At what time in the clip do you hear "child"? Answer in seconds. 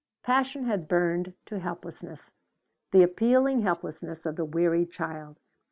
4.87-5.37